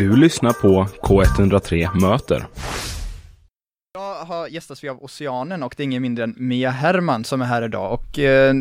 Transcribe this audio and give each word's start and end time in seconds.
Du 0.00 0.16
lyssnar 0.16 0.52
på 0.52 0.86
K103 1.02 2.00
Möter. 2.00 2.46
Jag 3.94 4.24
har 4.24 4.48
gästats 4.48 4.84
vi 4.84 4.88
av 4.88 5.04
Oceanen 5.04 5.62
och 5.62 5.74
det 5.76 5.82
är 5.82 5.84
ingen 5.84 6.02
mindre 6.02 6.24
än 6.24 6.34
Mia 6.36 6.70
Herman 6.70 7.24
som 7.24 7.42
är 7.42 7.44
här 7.44 7.62
idag 7.62 7.92
och 7.92 8.18
eh, 8.18 8.54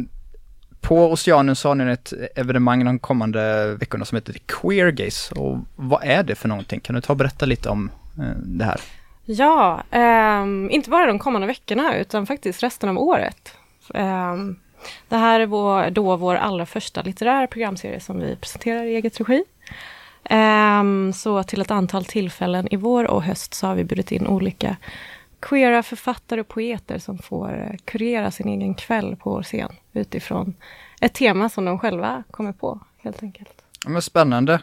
på 0.82 1.12
Oceanen 1.12 1.56
så 1.56 1.68
har 1.68 1.76
ni 1.76 1.92
ett 1.92 2.14
evenemang 2.36 2.86
de 2.86 3.00
kommande 3.00 3.74
veckorna 3.76 4.06
som 4.06 4.16
heter 4.16 4.34
Queer 4.46 4.92
Gays 4.92 5.32
och 5.32 5.58
vad 5.76 6.04
är 6.04 6.24
det 6.24 6.36
för 6.36 6.48
någonting? 6.48 6.80
Kan 6.80 6.96
du 6.96 7.02
ta 7.02 7.14
och 7.14 7.18
berätta 7.18 7.46
lite 7.46 7.70
om 7.70 7.92
eh, 8.18 8.38
det 8.38 8.66
här? 8.66 8.82
Ja, 9.26 9.84
ehm, 9.92 10.70
inte 10.72 10.90
bara 10.90 11.06
de 11.06 11.20
kommande 11.20 11.48
veckorna 11.48 11.98
utan 11.98 12.26
faktiskt 12.26 12.64
resten 12.64 12.90
av 12.90 12.98
året. 12.98 13.54
Ehm, 13.94 14.56
det 15.10 15.18
här 15.18 15.40
är 15.40 15.46
vår, 15.46 15.90
då 15.90 16.16
vår 16.16 16.36
allra 16.36 16.66
första 16.66 17.02
litterära 17.02 17.48
programserie 17.48 18.00
som 18.00 18.20
vi 18.20 18.36
presenterar 18.36 18.84
i 18.84 18.96
eget 18.96 19.20
regi. 19.20 19.44
Ehm, 20.24 21.14
så 21.14 21.44
till 21.44 21.62
ett 21.62 21.72
antal 21.72 22.06
tillfällen 22.06 22.68
i 22.74 22.76
vår 22.76 23.04
och 23.04 23.24
höst 23.24 23.54
så 23.54 23.68
har 23.68 23.76
vi 23.76 23.84
bjudit 23.84 24.12
in 24.12 24.28
olika 24.28 24.78
queera 25.40 25.84
författare 25.84 26.42
och 26.42 26.48
poeter 26.48 27.00
som 27.00 27.18
får 27.18 27.58
eh, 27.58 27.78
kurera 27.86 28.32
sin 28.32 28.48
egen 28.48 28.74
kväll 28.74 29.16
på 29.16 29.30
vår 29.30 29.44
scen 29.44 29.72
utifrån 29.94 30.54
ett 31.02 31.14
tema 31.14 31.50
som 31.50 31.66
de 31.66 31.80
själva 31.80 32.24
kommer 32.32 32.52
på, 32.52 32.80
helt 32.98 33.24
enkelt. 33.24 33.54
Ja, 33.84 33.90
men 33.90 34.02
spännande. 34.02 34.62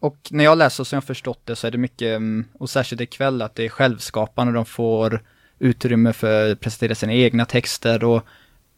Och 0.00 0.16
när 0.30 0.44
jag 0.44 0.58
läser 0.58 0.84
som 0.84 0.96
jag 0.96 1.04
förstått 1.04 1.40
det 1.44 1.56
så 1.56 1.66
är 1.66 1.70
det 1.70 1.78
mycket, 1.78 2.16
mm, 2.16 2.44
och 2.58 2.70
särskilt 2.70 3.00
ikväll, 3.00 3.42
att 3.42 3.54
det 3.54 3.64
är 3.64 3.68
självskapande, 3.68 4.52
de 4.52 4.64
får 4.64 5.22
utrymme 5.58 6.12
för 6.12 6.52
att 6.52 6.60
presentera 6.60 6.94
sina 6.94 7.12
egna 7.12 7.44
texter 7.44 8.04
och 8.04 8.22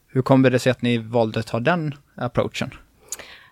hur 0.07 0.21
kommer 0.21 0.49
det 0.49 0.59
sig 0.59 0.71
att 0.71 0.81
ni 0.81 0.97
valde 0.97 1.39
att 1.39 1.47
ta 1.47 1.59
den 1.59 1.95
approachen? 2.15 2.71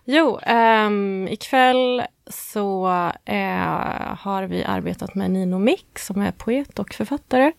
Jo, 0.04 0.40
um, 0.86 1.28
ikväll 1.28 2.02
så 2.28 2.86
eh, 3.24 4.16
har 4.18 4.42
vi 4.42 4.64
arbetat 4.64 5.14
med 5.14 5.30
Nino 5.30 5.58
Mick 5.58 5.98
som 5.98 6.20
är 6.20 6.32
poet 6.32 6.78
och 6.78 6.94
författare. 6.94 7.52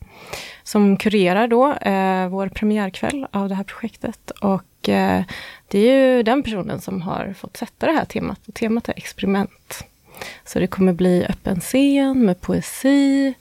Som 0.63 0.97
kurerar 0.97 1.47
då 1.47 1.73
eh, 1.73 2.27
vår 2.27 2.47
premiärkväll 2.47 3.27
av 3.31 3.49
det 3.49 3.55
här 3.55 3.63
projektet. 3.63 4.31
Och 4.31 4.89
eh, 4.89 5.23
det 5.67 5.79
är 5.79 6.15
ju 6.15 6.23
den 6.23 6.43
personen 6.43 6.81
som 6.81 7.01
har 7.01 7.33
fått 7.37 7.57
sätta 7.57 7.85
det 7.85 7.91
här 7.91 8.05
temat. 8.05 8.47
Och 8.47 8.53
temat 8.53 8.89
är 8.89 8.93
experiment. 8.97 9.85
Så 10.45 10.59
det 10.59 10.67
kommer 10.67 10.93
bli 10.93 11.25
öppen 11.29 11.59
scen 11.59 12.25
med 12.25 12.41
poesi, 12.41 13.33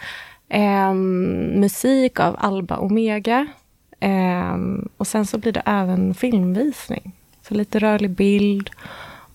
ehm, 0.48 1.60
musik 1.60 2.20
av 2.20 2.36
Alba 2.38 2.76
Omega. 2.76 3.46
Ehm, 4.00 4.88
och 4.96 5.06
sen 5.06 5.26
så 5.26 5.38
blir 5.38 5.52
det 5.52 5.62
även 5.66 6.14
filmvisning. 6.14 7.12
Så 7.48 7.54
lite 7.54 7.78
rörlig 7.78 8.10
bild 8.10 8.70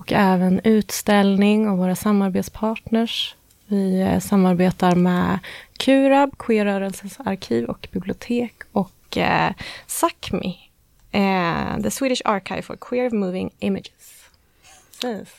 och 0.02 0.12
även 0.12 0.62
utställning 0.64 1.68
av 1.68 1.78
våra 1.78 1.96
samarbetspartners. 1.96 3.36
Vi 3.68 4.02
eh, 4.02 4.20
samarbetar 4.20 4.96
med 4.96 5.40
Kurab, 5.78 6.38
Queerrörelsens 6.38 7.20
arkiv 7.20 7.66
och 7.66 7.88
bibliotek 7.92 8.54
och 8.72 9.18
eh, 9.18 9.52
SACMI, 9.88 10.58
eh, 11.12 11.82
The 11.84 11.92
Swedish 11.92 12.22
Archive 12.26 12.62
for 12.62 12.78
Queer 12.82 13.10
Moving 13.10 13.52
Images. 13.60 14.30
Precis. 15.02 15.34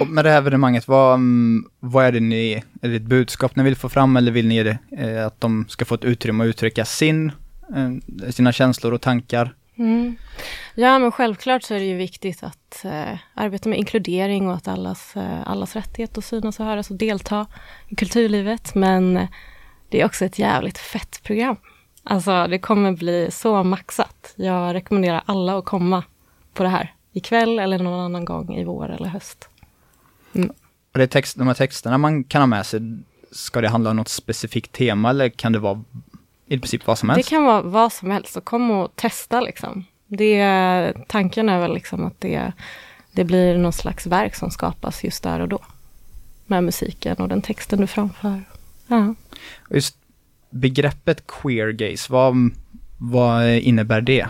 Och 0.00 0.08
med 0.08 0.24
det 0.24 0.30
här 0.30 0.38
evenemanget, 0.38 0.88
vad, 0.88 1.14
mm, 1.14 1.64
vad 1.80 2.04
är 2.04 2.12
det 2.12 2.20
ni, 2.20 2.62
är 2.82 2.88
det 2.88 2.96
ett 2.96 3.02
budskap 3.02 3.56
ni 3.56 3.62
vill 3.62 3.76
få 3.76 3.88
fram 3.88 4.16
eller 4.16 4.32
vill 4.32 4.46
ni 4.48 4.62
det, 4.62 4.78
eh, 4.90 5.26
att 5.26 5.40
de 5.40 5.66
ska 5.68 5.84
få 5.84 5.94
ett 5.94 6.04
utrymme 6.04 6.44
att 6.44 6.48
uttrycka 6.48 6.84
sin, 6.84 7.32
eh, 7.76 8.30
sina 8.30 8.52
känslor 8.52 8.92
och 8.92 9.00
tankar? 9.00 9.54
Mm. 9.80 10.16
Ja, 10.74 10.98
men 10.98 11.12
självklart 11.12 11.62
så 11.62 11.74
är 11.74 11.78
det 11.78 11.84
ju 11.84 11.96
viktigt 11.96 12.42
att 12.42 12.84
eh, 12.84 13.18
arbeta 13.34 13.68
med 13.68 13.78
inkludering 13.78 14.48
och 14.48 14.54
att 14.54 14.68
allas, 14.68 15.16
eh, 15.16 15.48
allas 15.48 15.76
rättighet 15.76 16.18
att 16.18 16.24
synas 16.24 16.60
och 16.60 16.66
höras 16.66 16.90
och 16.90 16.96
delta 16.96 17.46
i 17.88 17.94
kulturlivet. 17.94 18.74
Men 18.74 19.16
eh, 19.16 19.28
det 19.88 20.00
är 20.00 20.04
också 20.04 20.24
ett 20.24 20.38
jävligt 20.38 20.78
fett 20.78 21.20
program. 21.22 21.56
Alltså, 22.04 22.46
det 22.46 22.58
kommer 22.58 22.92
bli 22.92 23.30
så 23.30 23.62
maxat. 23.62 24.32
Jag 24.36 24.74
rekommenderar 24.74 25.22
alla 25.26 25.58
att 25.58 25.64
komma 25.64 26.04
på 26.54 26.62
det 26.62 26.68
här 26.68 26.94
ikväll 27.12 27.58
eller 27.58 27.78
någon 27.78 28.00
annan 28.00 28.24
gång 28.24 28.56
i 28.56 28.64
vår 28.64 28.90
eller 28.90 29.08
höst. 29.08 29.48
Mm. 30.32 30.50
Och 30.92 30.98
det 30.98 31.02
är 31.02 31.06
text, 31.06 31.36
de 31.36 31.46
här 31.46 31.54
texterna 31.54 31.98
man 31.98 32.24
kan 32.24 32.42
ha 32.42 32.46
med 32.46 32.66
sig, 32.66 32.80
ska 33.32 33.60
det 33.60 33.68
handla 33.68 33.90
om 33.90 33.96
något 33.96 34.08
specifikt 34.08 34.72
tema 34.72 35.10
eller 35.10 35.28
kan 35.28 35.52
det 35.52 35.58
vara 35.58 35.84
i 36.50 36.58
princip 36.58 36.86
vad 36.86 36.98
som 36.98 37.08
helst? 37.08 37.28
Det 37.28 37.30
kan 37.30 37.44
vara 37.44 37.62
vad 37.62 37.92
som 37.92 38.10
helst, 38.10 38.32
så 38.32 38.40
kom 38.40 38.70
och 38.70 38.96
testa 38.96 39.40
liksom. 39.40 39.84
Det, 40.06 40.94
tanken 41.08 41.48
är 41.48 41.60
väl 41.60 41.74
liksom 41.74 42.04
att 42.04 42.20
det, 42.20 42.52
det 43.12 43.24
blir 43.24 43.58
någon 43.58 43.72
slags 43.72 44.06
verk 44.06 44.34
som 44.34 44.50
skapas 44.50 45.04
just 45.04 45.22
där 45.22 45.40
och 45.40 45.48
då. 45.48 45.58
Med 46.46 46.64
musiken 46.64 47.16
och 47.16 47.28
den 47.28 47.42
texten 47.42 47.80
du 47.80 47.86
framför. 47.86 48.42
Ja. 48.86 49.14
Just 49.70 49.96
begreppet 50.50 51.26
queer 51.26 51.72
gaze, 51.72 52.12
vad, 52.12 52.34
vad 52.98 53.50
innebär 53.50 54.00
det? 54.00 54.26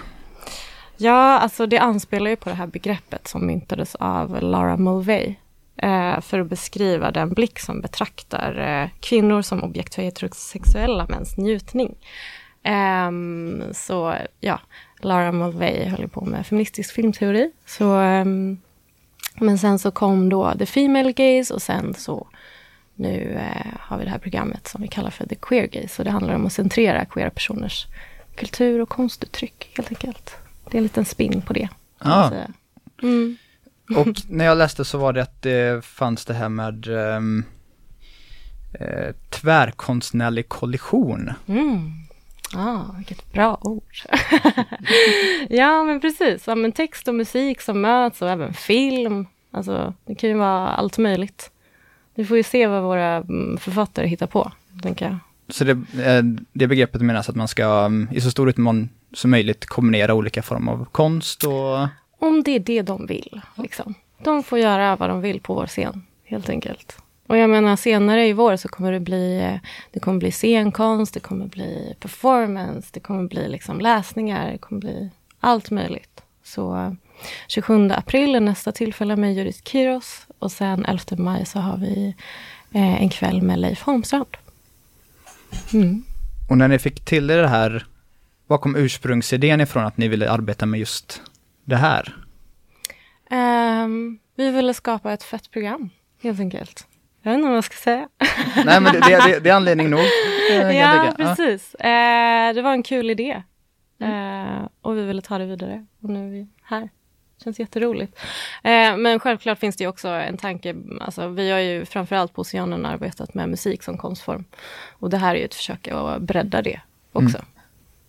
Ja, 0.97 1.39
alltså 1.39 1.67
det 1.67 1.79
anspelar 1.79 2.31
ju 2.31 2.37
på 2.37 2.49
det 2.49 2.55
här 2.55 2.67
begreppet 2.67 3.29
som 3.29 3.47
myntades 3.47 3.95
av 3.95 4.43
Lara 4.43 4.77
Mulvey 4.77 5.35
för 6.23 6.41
att 6.41 6.47
beskriva 6.47 7.11
den 7.11 7.29
blick 7.29 7.59
som 7.59 7.81
betraktar 7.81 8.83
eh, 8.83 8.89
kvinnor 9.01 9.43
som 9.43 9.63
objekt 9.63 9.95
för 9.95 10.03
heterosexuella 10.03 11.07
mäns 11.09 11.37
njutning. 11.37 11.95
Eh, 12.63 13.11
så 13.73 14.15
ja, 14.41 14.61
Lara 15.01 15.33
Mulvey 15.33 15.85
höll 15.85 16.09
på 16.09 16.25
med 16.25 16.47
feministisk 16.47 16.95
filmteori. 16.95 17.51
Så, 17.67 17.95
ehm, 17.95 18.59
men 19.35 19.59
sen 19.59 19.79
så 19.79 19.91
kom 19.91 20.29
då 20.29 20.55
The 20.59 20.67
Female 20.67 21.13
Gaze 21.13 21.55
och 21.55 21.63
sen 21.63 21.95
så 21.95 22.27
nu 22.95 23.39
eh, 23.41 23.73
har 23.79 23.99
vi 23.99 24.05
det 24.05 24.11
här 24.11 24.19
programmet 24.19 24.69
som 24.69 24.83
vi 24.83 24.89
kallar 24.89 25.11
för 25.11 25.27
The 25.27 25.35
Queer 25.35 25.67
Gaze. 25.67 26.03
Och 26.03 26.05
det 26.05 26.11
handlar 26.11 26.35
om 26.35 26.47
att 26.47 26.53
centrera 26.53 27.05
queera 27.05 27.31
personers 27.31 27.87
kultur 28.35 28.81
och 28.81 28.89
konstuttryck 28.89 29.71
helt 29.77 29.89
enkelt. 29.89 30.37
Det 30.71 30.77
är 30.77 30.79
en 30.79 30.83
liten 30.83 31.05
spin 31.05 31.43
på 31.43 31.53
det. 31.53 31.69
Ah. 31.99 32.31
Mm. 33.03 33.37
Och 33.97 34.09
när 34.29 34.45
jag 34.45 34.59
läste 34.59 34.85
så 34.85 34.99
var 34.99 35.13
det 35.13 35.23
att 35.23 35.43
det 35.43 35.85
fanns 35.85 36.25
det 36.25 36.35
här 36.35 36.49
med 36.49 36.87
um, 36.87 37.45
eh, 38.73 39.15
tvärkonstnärlig 39.31 40.49
kollision. 40.49 41.31
Mm. 41.47 41.93
Ah, 42.55 42.83
vilket 42.97 43.33
bra 43.33 43.59
ord. 43.61 43.95
ja, 45.49 45.85
men 45.85 46.01
precis. 46.01 46.47
Ja, 46.47 46.55
men 46.55 46.73
text 46.73 47.09
och 47.09 47.15
musik 47.15 47.61
som 47.61 47.81
möts 47.81 48.23
och 48.23 48.31
även 48.31 48.55
film. 48.55 49.27
Alltså, 49.51 49.95
det 50.07 50.15
kan 50.15 50.31
ju 50.31 50.37
vara 50.37 50.69
allt 50.69 50.99
möjligt. 50.99 51.51
Vi 52.15 52.25
får 52.25 52.37
ju 52.37 52.43
se 52.43 52.67
vad 52.67 52.83
våra 52.83 53.17
mm, 53.17 53.59
författare 53.59 54.07
hittar 54.07 54.27
på, 54.27 54.53
tänker 54.83 55.05
jag. 55.05 55.19
Så 55.49 55.65
det, 55.65 55.73
eh, 55.73 56.23
det 56.53 56.67
begreppet 56.67 57.03
menas 57.03 57.29
att 57.29 57.37
man 57.37 57.49
ska 57.49 57.85
mm, 57.85 58.09
i 58.13 58.21
så 58.21 58.31
stor 58.31 58.49
utmån 58.49 58.89
som 59.13 59.31
möjligt 59.31 59.67
kombinera 59.67 60.15
olika 60.15 60.43
former 60.43 60.73
av 60.73 60.85
konst 60.85 61.45
och 61.45 61.89
om 62.21 62.43
det 62.43 62.51
är 62.51 62.61
det 62.61 62.83
de 62.83 63.07
vill. 63.07 63.41
Liksom. 63.55 63.95
De 64.19 64.43
får 64.43 64.59
göra 64.59 64.97
vad 64.97 65.09
de 65.09 65.21
vill 65.21 65.41
på 65.41 65.55
vår 65.55 65.67
scen, 65.67 66.07
helt 66.25 66.49
enkelt. 66.49 66.97
Och 67.27 67.39
jag 67.39 67.51
menar 67.51 67.77
senare 67.77 68.27
i 68.27 68.33
vår 68.33 68.57
så 68.57 68.69
kommer 68.69 68.93
det 68.93 69.01
bli, 69.01 69.59
det 69.91 70.01
kommer 70.01 70.19
bli 70.19 70.33
scenkonst, 70.33 71.15
det 71.15 71.21
kommer 71.21 71.47
bli 71.47 71.95
performance, 72.01 72.89
det 72.93 73.01
kommer 73.01 73.29
bli 73.29 73.49
liksom 73.49 73.81
läsningar, 73.81 74.53
det 74.53 74.59
kommer 74.59 74.81
bli 74.81 75.11
allt 75.41 75.71
möjligt. 75.71 76.23
Så 76.45 76.97
27 77.49 77.91
april 77.91 78.35
är 78.35 78.41
nästa 78.41 78.73
tillfälle 78.73 79.17
med 79.17 79.35
Judith 79.35 79.63
Kiros 79.63 80.27
och 80.39 80.53
sen 80.53 80.85
11 80.85 81.03
maj 81.19 81.47
så 81.47 81.59
har 81.59 81.77
vi 81.77 82.15
eh, 82.73 83.03
en 83.03 83.09
kväll 83.09 83.43
med 83.43 83.59
Leif 83.59 83.83
Holmstrand. 83.83 84.37
Mm. 85.73 86.05
Och 86.49 86.59
när 86.59 86.69
ni 86.69 86.79
fick 86.79 87.05
till 87.05 87.31
er 87.31 87.39
det 87.39 87.49
här, 87.49 87.87
var 88.47 88.59
kom 88.59 88.77
ursprungsidén 88.77 89.61
ifrån 89.61 89.87
att 89.87 89.97
ni 89.97 90.09
ville 90.09 90.31
arbeta 90.31 90.67
med 90.67 90.81
just 90.81 91.23
det 91.71 91.77
här? 91.77 92.17
Um, 93.31 94.19
vi 94.37 94.51
ville 94.51 94.75
skapa 94.75 95.13
ett 95.13 95.23
fett 95.23 95.51
program, 95.51 95.91
helt 96.23 96.41
enkelt. 96.41 96.87
Jag 97.23 97.31
vet 97.31 97.39
inte 97.39 97.49
vad 97.49 97.57
jag 97.57 97.65
ska 97.65 97.77
säga. 97.77 98.09
Nej, 98.65 98.81
men 98.81 98.93
det, 98.93 99.01
det, 99.01 99.41
det 99.41 99.51
är 99.51 99.55
anledning 99.55 99.91
nog. 99.91 100.01
ja, 100.51 101.15
precis. 101.17 101.75
Uh, 101.75 102.55
det 102.55 102.63
var 102.63 102.73
en 102.73 102.83
kul 102.83 103.11
idé. 103.11 103.43
Mm. 104.01 104.59
Uh, 104.59 104.69
och 104.81 104.97
vi 104.97 105.03
ville 105.03 105.23
ta 105.23 105.39
det 105.39 105.47
vidare. 105.47 105.87
Och 106.03 106.09
nu 106.09 106.27
är 106.27 106.31
vi 106.31 106.47
här. 106.63 106.89
Känns 107.45 107.61
jätteroligt. 107.61 108.19
Uh, 108.65 108.97
men 108.97 109.21
självklart 109.21 109.59
finns 109.59 109.77
det 109.77 109.87
också 109.87 110.09
en 110.09 110.37
tanke. 110.37 110.75
Alltså, 111.01 111.29
vi 111.29 111.51
har 111.51 111.59
ju 111.59 111.85
framförallt 111.85 112.35
på 112.35 112.41
Oceanen 112.41 112.87
arbetat 112.87 113.35
med 113.35 113.49
musik 113.49 113.83
som 113.83 113.99
konstform. 113.99 114.45
Och 114.91 115.11
det 115.11 115.17
här 115.17 115.35
är 115.35 115.39
ju 115.39 115.45
ett 115.45 115.55
försök 115.55 115.89
att 115.89 116.23
bredda 116.23 116.63
det 116.63 116.81
också. 117.13 117.39
Mm. 117.39 117.49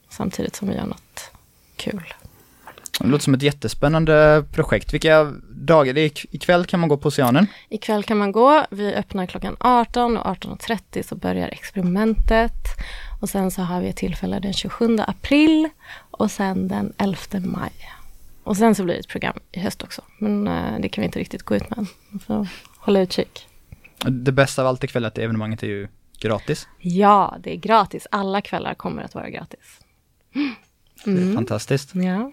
Samtidigt 0.10 0.56
som 0.56 0.68
vi 0.68 0.76
gör 0.76 0.86
något 0.86 1.32
kul. 1.76 2.14
Det 3.02 3.08
låter 3.08 3.24
som 3.24 3.34
ett 3.34 3.42
jättespännande 3.42 4.46
projekt. 4.52 4.94
Vilka 4.94 5.34
dagar? 5.50 5.94
Det 5.94 6.02
är 6.02 6.36
ikväll 6.36 6.66
kan 6.66 6.80
man 6.80 6.90
gå 6.90 6.98
på 6.98 7.08
Oceanen? 7.08 7.48
Ikväll 7.70 8.04
kan 8.04 8.18
man 8.18 8.32
gå. 8.32 8.66
Vi 8.70 8.94
öppnar 8.94 9.26
klockan 9.26 9.56
18 9.60 10.18
och 10.18 10.26
18.30 10.26 11.08
så 11.08 11.16
börjar 11.16 11.48
experimentet. 11.48 12.68
Och 13.22 13.30
sen 13.30 13.52
så 13.52 13.62
har 13.62 13.82
vi 13.82 13.90
ett 13.90 13.96
tillfälle 13.96 14.40
den 14.40 14.54
27 14.54 14.98
april 15.08 15.70
och 16.12 16.32
sen 16.32 16.68
den 16.68 16.94
11 16.98 17.18
maj. 17.40 17.72
Och 18.44 18.58
sen 18.58 18.76
så 18.76 18.84
blir 18.84 18.94
det 18.94 19.00
ett 19.00 19.08
program 19.08 19.40
i 19.52 19.60
höst 19.60 19.84
också. 19.84 20.02
Men 20.18 20.48
uh, 20.48 20.80
det 20.80 20.90
kan 20.90 21.02
vi 21.02 21.06
inte 21.06 21.20
riktigt 21.20 21.44
gå 21.44 21.56
ut 21.56 21.70
med 21.70 21.80
än. 21.80 21.88
Vi 22.12 22.20
får 22.20 22.48
hålla 22.78 23.02
utkik. 23.02 23.48
Det 24.06 24.32
bästa 24.32 24.62
av 24.62 24.68
allt 24.68 24.84
ikväll 24.84 25.04
är 25.04 25.08
att 25.08 25.18
evenemanget 25.18 25.64
är 25.64 25.68
ju 25.68 25.88
gratis. 26.20 26.68
Ja, 26.80 27.38
det 27.40 27.54
är 27.54 27.58
gratis. 27.58 28.08
Alla 28.12 28.42
kvällar 28.42 28.74
kommer 28.74 29.04
att 29.04 29.16
vara 29.16 29.30
gratis. 29.30 29.80
Det 31.06 31.12
är 31.12 31.36
fantastiskt. 31.36 31.96
Ja. 31.96 32.32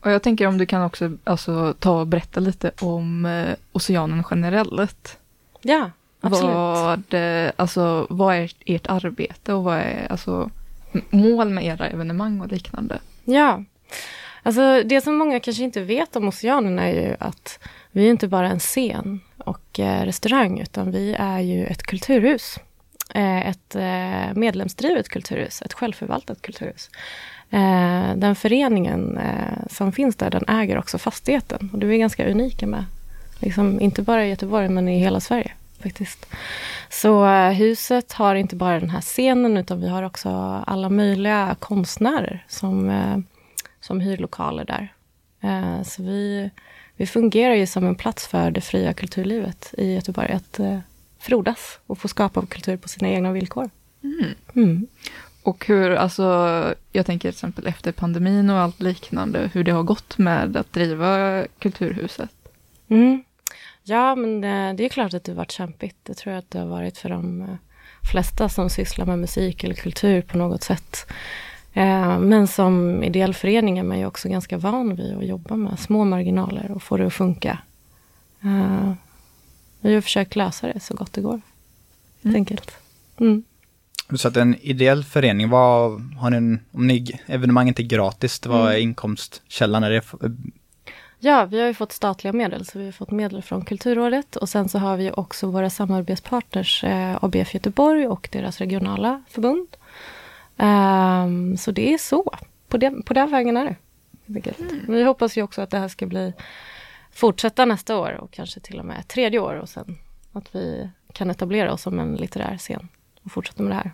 Och 0.00 0.10
jag 0.10 0.22
tänker 0.22 0.46
om 0.46 0.58
du 0.58 0.66
kan 0.66 0.82
också 0.82 1.10
alltså, 1.24 1.74
ta 1.78 2.00
och 2.00 2.06
berätta 2.06 2.40
lite 2.40 2.70
om 2.80 3.26
eh, 3.26 3.54
oceanen 3.72 4.24
generellt. 4.30 5.18
Ja, 5.62 5.90
absolut. 6.20 6.54
Vad, 6.54 7.14
eh, 7.14 7.52
alltså, 7.56 8.06
vad 8.10 8.34
är 8.36 8.52
ert 8.66 8.86
arbete 8.86 9.54
och 9.54 9.64
vad 9.64 9.76
är 9.76 10.06
alltså, 10.10 10.50
mål 11.10 11.50
med 11.50 11.64
era 11.64 11.86
evenemang 11.86 12.40
och 12.40 12.48
liknande? 12.48 12.98
Ja. 13.24 13.64
Alltså 14.42 14.82
det 14.82 15.00
som 15.00 15.16
många 15.16 15.40
kanske 15.40 15.62
inte 15.62 15.80
vet 15.80 16.16
om 16.16 16.28
Oceanen 16.28 16.78
är 16.78 16.92
ju 16.92 17.16
att 17.18 17.58
vi 17.90 18.06
är 18.06 18.10
inte 18.10 18.28
bara 18.28 18.48
en 18.48 18.58
scen 18.58 19.20
och 19.38 19.80
eh, 19.80 20.04
restaurang, 20.04 20.60
utan 20.60 20.90
vi 20.90 21.14
är 21.18 21.40
ju 21.40 21.66
ett 21.66 21.82
kulturhus. 21.82 22.58
Eh, 23.14 23.48
ett 23.48 23.74
eh, 23.74 24.34
medlemsdrivet 24.34 25.08
kulturhus, 25.08 25.62
ett 25.62 25.72
självförvaltat 25.72 26.42
kulturhus. 26.42 26.90
Eh, 27.50 28.16
den 28.16 28.36
föreningen 28.36 29.18
eh, 29.18 29.66
som 29.70 29.92
finns 29.92 30.16
där, 30.16 30.30
den 30.30 30.44
äger 30.48 30.78
också 30.78 30.98
fastigheten. 30.98 31.70
Och 31.72 31.78
det 31.78 31.86
är 31.86 31.98
ganska 31.98 32.30
unika 32.30 32.66
med, 32.66 32.84
liksom, 33.38 33.80
inte 33.80 34.02
bara 34.02 34.26
i 34.26 34.30
Göteborg, 34.30 34.68
men 34.68 34.88
i 34.88 34.98
hela 34.98 35.20
Sverige 35.20 35.52
faktiskt. 35.82 36.26
Så 36.90 37.26
eh, 37.26 37.50
huset 37.50 38.12
har 38.12 38.34
inte 38.34 38.56
bara 38.56 38.80
den 38.80 38.90
här 38.90 39.00
scenen, 39.00 39.56
utan 39.56 39.80
vi 39.80 39.88
har 39.88 40.02
också 40.02 40.28
alla 40.66 40.88
möjliga 40.88 41.56
konstnärer 41.58 42.44
som, 42.48 42.90
eh, 42.90 43.18
som 43.80 44.00
hyr 44.00 44.16
lokaler 44.16 44.64
där. 44.64 44.92
Eh, 45.40 45.82
så 45.82 46.02
vi, 46.02 46.50
vi 46.96 47.06
fungerar 47.06 47.54
ju 47.54 47.66
som 47.66 47.86
en 47.86 47.94
plats 47.94 48.26
för 48.26 48.50
det 48.50 48.60
fria 48.60 48.92
kulturlivet 48.92 49.74
i 49.78 49.94
Göteborg, 49.94 50.32
att 50.32 50.58
eh, 50.58 50.78
frodas 51.18 51.78
och 51.86 51.98
få 51.98 52.08
skapa 52.08 52.46
kultur 52.46 52.76
på 52.76 52.88
sina 52.88 53.08
egna 53.08 53.32
villkor. 53.32 53.70
Mm. 54.54 54.86
Och 55.42 55.66
hur, 55.66 55.90
alltså, 55.90 56.24
jag 56.92 57.06
tänker 57.06 57.20
till 57.28 57.36
exempel 57.36 57.66
efter 57.66 57.92
pandemin 57.92 58.50
och 58.50 58.58
allt 58.58 58.80
liknande, 58.80 59.50
hur 59.54 59.64
det 59.64 59.72
har 59.72 59.82
gått 59.82 60.18
med 60.18 60.56
att 60.56 60.72
driva 60.72 61.44
Kulturhuset. 61.58 62.30
Mm. 62.88 63.24
Ja, 63.82 64.14
men 64.14 64.40
det, 64.40 64.74
det 64.76 64.84
är 64.84 64.88
klart 64.88 65.14
att 65.14 65.24
det 65.24 65.32
har 65.32 65.36
varit 65.36 65.50
kämpigt. 65.52 65.96
Det 66.02 66.14
tror 66.14 66.32
jag 66.34 66.38
att 66.38 66.50
det 66.50 66.58
har 66.58 66.66
varit 66.66 66.98
för 66.98 67.08
de 67.08 67.40
eh, 67.42 67.48
flesta 68.10 68.48
som 68.48 68.70
sysslar 68.70 69.06
med 69.06 69.18
musik 69.18 69.64
eller 69.64 69.74
kultur 69.74 70.22
på 70.22 70.38
något 70.38 70.62
sätt. 70.62 71.10
Eh, 71.72 72.18
Men 72.18 72.46
som 72.48 73.02
ideell 73.02 73.34
förening 73.34 73.78
är 73.78 73.82
man 73.82 73.98
ju 73.98 74.06
också 74.06 74.28
ganska 74.28 74.58
van 74.58 74.94
vid 74.96 75.16
att 75.16 75.26
jobba 75.26 75.56
med 75.56 75.78
små 75.78 76.04
marginaler 76.04 76.70
och 76.70 76.82
få 76.82 76.96
det 76.96 77.06
att 77.06 77.12
funka. 77.14 77.58
Eh, 78.42 78.92
Vi 79.80 79.94
har 79.94 80.00
försökt 80.00 80.36
lösa 80.36 80.66
det 80.66 80.80
så 80.80 80.94
gott 80.94 81.12
det 81.12 81.20
går, 81.20 81.32
helt 81.32 82.24
Mm. 82.24 82.36
enkelt. 82.36 82.70
Mm. 83.20 83.42
Så 84.16 84.28
att 84.28 84.36
en 84.36 84.56
ideell 84.60 85.04
förening, 85.04 85.48
vad 85.48 86.00
har 86.16 86.30
ni, 86.30 86.36
en- 86.36 86.60
om 86.72 86.86
ni, 86.86 87.20
evenemanget 87.26 87.78
är 87.78 87.82
gratis, 87.82 88.46
vad 88.46 88.60
är 88.66 88.70
Mm. 88.70 88.82
inkomstkällan? 88.82 89.84
Är 89.84 89.90
det, 89.90 90.02
Ja, 91.22 91.44
vi 91.44 91.60
har 91.60 91.66
ju 91.66 91.74
fått 91.74 91.92
statliga 91.92 92.32
medel, 92.32 92.66
så 92.66 92.78
vi 92.78 92.84
har 92.84 92.92
fått 92.92 93.10
medel 93.10 93.42
från 93.42 93.64
Kulturrådet 93.64 94.36
och 94.36 94.48
sen 94.48 94.68
så 94.68 94.78
har 94.78 94.96
vi 94.96 95.10
också 95.10 95.46
våra 95.46 95.70
samarbetspartners 95.70 96.84
eh, 96.84 97.24
ABF 97.24 97.54
Göteborg 97.54 98.06
och 98.08 98.28
deras 98.32 98.58
regionala 98.58 99.22
förbund. 99.28 99.66
Ehm, 100.56 101.56
så 101.56 101.70
det 101.70 101.94
är 101.94 101.98
så, 101.98 102.34
på, 102.68 102.76
det, 102.76 102.90
på 103.04 103.14
den 103.14 103.30
vägen 103.30 103.56
är 103.56 103.64
det. 103.64 103.76
enkelt. 104.34 104.58
Vi 104.88 105.02
hoppas 105.04 105.36
ju 105.38 105.42
också 105.42 105.62
att 105.62 105.70
det 105.70 105.78
här 105.78 105.88
ska 105.88 106.06
bli 106.06 106.32
fortsätta 107.12 107.64
nästa 107.64 107.96
år 107.98 108.12
och 108.20 108.30
kanske 108.30 108.60
till 108.60 108.78
och 108.78 108.84
med 108.84 109.08
tredje 109.08 109.38
år 109.38 109.54
och 109.54 109.68
sen 109.68 109.98
att 110.32 110.54
vi 110.54 110.88
kan 111.12 111.30
etablera 111.30 111.72
oss 111.72 111.82
som 111.82 111.98
en 111.98 112.14
litterär 112.16 112.58
scen 112.58 112.88
och 113.22 113.32
fortsätta 113.32 113.62
med 113.62 113.72
det 113.72 113.76
här. 113.76 113.90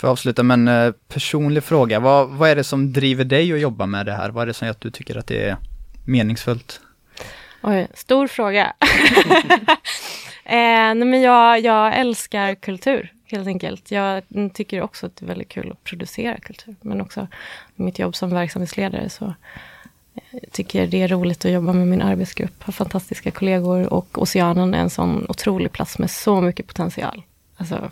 För 0.00 0.08
att 0.08 0.12
avsluta 0.12 0.42
med 0.42 0.54
en 0.54 0.68
eh, 0.68 0.92
personlig 1.08 1.64
fråga, 1.64 2.00
vad, 2.00 2.28
vad 2.28 2.50
är 2.50 2.56
det 2.56 2.64
som 2.64 2.92
driver 2.92 3.24
dig 3.24 3.52
att 3.52 3.60
jobba 3.60 3.86
med 3.86 4.06
det 4.06 4.12
här? 4.12 4.30
Vad 4.30 4.42
är 4.42 4.46
det 4.46 4.54
som 4.54 4.66
gör 4.66 4.70
att 4.70 4.80
du 4.80 4.90
tycker 4.90 5.18
att 5.18 5.26
det 5.26 5.48
är 5.48 5.56
meningsfullt? 6.04 6.80
Oj, 7.62 7.88
stor 7.94 8.26
fråga. 8.26 8.72
eh, 10.44 10.94
men 10.94 11.20
jag, 11.22 11.60
jag 11.60 11.98
älskar 11.98 12.54
kultur, 12.54 13.12
helt 13.24 13.46
enkelt. 13.46 13.90
Jag 13.90 14.22
mm, 14.34 14.50
tycker 14.50 14.82
också 14.82 15.06
att 15.06 15.16
det 15.16 15.24
är 15.24 15.28
väldigt 15.28 15.48
kul 15.48 15.72
att 15.72 15.84
producera 15.84 16.36
kultur. 16.40 16.76
Men 16.80 17.00
också 17.00 17.28
mitt 17.74 17.98
jobb 17.98 18.16
som 18.16 18.30
verksamhetsledare 18.30 19.08
så 19.08 19.34
eh, 20.14 20.40
tycker 20.52 20.80
jag 20.80 20.90
det 20.90 21.02
är 21.02 21.08
roligt 21.08 21.44
att 21.44 21.52
jobba 21.52 21.72
med 21.72 21.88
min 21.88 22.02
arbetsgrupp. 22.02 22.62
Har 22.62 22.72
fantastiska 22.72 23.30
kollegor 23.30 23.92
och 23.92 24.22
Oceanen 24.22 24.74
är 24.74 24.78
en 24.78 24.90
sån 24.90 25.26
otrolig 25.28 25.72
plats 25.72 25.98
med 25.98 26.10
så 26.10 26.40
mycket 26.40 26.66
potential. 26.66 27.22
Alltså, 27.56 27.90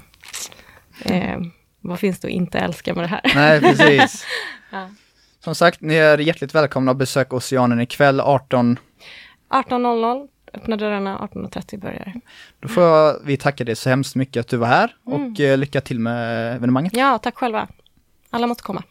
eh, 1.05 1.39
vad 1.81 1.99
finns 2.01 2.19
det 2.21 2.29
att 2.29 2.33
inte 2.33 2.59
älska 2.59 2.95
med 2.95 3.05
det 3.05 3.09
här? 3.09 3.21
Nej, 3.35 3.61
precis. 3.61 4.25
Ja. 4.71 4.89
Som 5.45 5.55
sagt, 5.55 5.81
ni 5.81 5.95
är 5.95 6.19
hjärtligt 6.19 6.55
välkomna 6.55 6.91
att 6.91 6.97
besöka 6.97 7.37
Oceanen 7.37 7.81
ikväll 7.81 8.21
18. 8.21 8.79
18.00, 9.51 10.29
öppna 10.55 10.77
dörrarna, 10.77 11.29
18.30 11.35 11.79
börjar. 11.81 12.13
Då 12.61 12.69
får 12.69 12.83
jag, 12.83 13.17
vi 13.25 13.37
tacka 13.37 13.65
dig 13.65 13.77
så 13.77 13.89
hemskt 13.89 14.15
mycket 14.17 14.41
att 14.41 14.49
du 14.49 14.57
var 14.57 14.67
här 14.67 14.95
Mm. 15.07 15.33
och 15.33 15.41
eh, 15.41 15.59
lycka 15.59 15.81
till 15.81 16.01
med 16.01 16.53
evenemanget. 16.57 16.97
Ja, 16.97 17.19
tack 17.19 17.37
själva. 17.39 17.69
Alla 18.31 18.47
måste 18.47 18.63
komma. 18.63 18.83